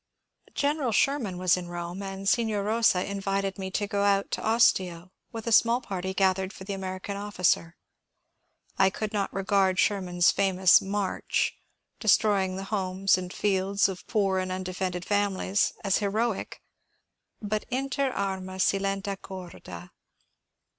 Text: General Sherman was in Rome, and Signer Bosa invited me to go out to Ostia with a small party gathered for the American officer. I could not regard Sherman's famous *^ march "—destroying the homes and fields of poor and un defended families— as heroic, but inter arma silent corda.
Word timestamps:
General 0.55 0.91
Sherman 0.91 1.37
was 1.37 1.55
in 1.55 1.67
Rome, 1.67 2.01
and 2.01 2.27
Signer 2.27 2.63
Bosa 2.63 3.05
invited 3.07 3.59
me 3.59 3.69
to 3.69 3.85
go 3.85 4.01
out 4.01 4.31
to 4.31 4.41
Ostia 4.41 5.11
with 5.31 5.45
a 5.45 5.51
small 5.51 5.79
party 5.79 6.11
gathered 6.15 6.51
for 6.51 6.63
the 6.63 6.73
American 6.73 7.15
officer. 7.15 7.77
I 8.79 8.89
could 8.89 9.13
not 9.13 9.31
regard 9.31 9.77
Sherman's 9.77 10.31
famous 10.31 10.79
*^ 10.79 10.81
march 10.83 11.55
"—destroying 11.99 12.55
the 12.55 12.63
homes 12.73 13.15
and 13.15 13.31
fields 13.31 13.87
of 13.87 14.07
poor 14.07 14.39
and 14.39 14.51
un 14.51 14.63
defended 14.63 15.05
families— 15.05 15.71
as 15.83 15.99
heroic, 15.99 16.63
but 17.39 17.67
inter 17.69 18.09
arma 18.09 18.59
silent 18.59 19.07
corda. 19.21 19.91